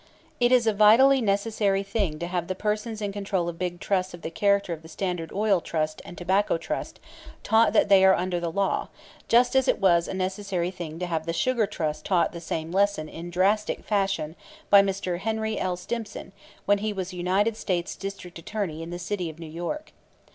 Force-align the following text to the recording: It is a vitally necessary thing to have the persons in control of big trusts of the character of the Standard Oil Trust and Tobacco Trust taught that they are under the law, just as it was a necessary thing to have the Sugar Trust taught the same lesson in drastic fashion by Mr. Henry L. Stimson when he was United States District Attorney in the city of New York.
It 0.39 0.51
is 0.51 0.65
a 0.65 0.73
vitally 0.73 1.21
necessary 1.21 1.83
thing 1.83 2.17
to 2.17 2.25
have 2.25 2.47
the 2.47 2.55
persons 2.55 3.03
in 3.03 3.11
control 3.11 3.47
of 3.47 3.59
big 3.59 3.79
trusts 3.79 4.15
of 4.15 4.23
the 4.23 4.31
character 4.31 4.73
of 4.73 4.81
the 4.81 4.87
Standard 4.87 5.31
Oil 5.31 5.61
Trust 5.61 6.01
and 6.03 6.17
Tobacco 6.17 6.57
Trust 6.57 6.99
taught 7.43 7.71
that 7.73 7.87
they 7.87 8.03
are 8.03 8.15
under 8.15 8.39
the 8.39 8.51
law, 8.51 8.87
just 9.27 9.55
as 9.55 9.67
it 9.67 9.79
was 9.79 10.07
a 10.07 10.15
necessary 10.15 10.71
thing 10.71 10.97
to 10.97 11.05
have 11.05 11.27
the 11.27 11.33
Sugar 11.33 11.67
Trust 11.67 12.03
taught 12.03 12.31
the 12.31 12.41
same 12.41 12.71
lesson 12.71 13.07
in 13.07 13.29
drastic 13.29 13.83
fashion 13.83 14.35
by 14.71 14.81
Mr. 14.81 15.19
Henry 15.19 15.59
L. 15.59 15.77
Stimson 15.77 16.31
when 16.65 16.79
he 16.79 16.91
was 16.93 17.13
United 17.13 17.55
States 17.55 17.95
District 17.95 18.39
Attorney 18.39 18.81
in 18.81 18.89
the 18.89 18.97
city 18.97 19.29
of 19.29 19.37
New 19.37 19.43
York. 19.45 19.93